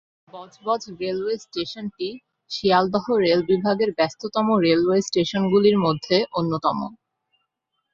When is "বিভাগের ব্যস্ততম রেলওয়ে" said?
3.49-4.99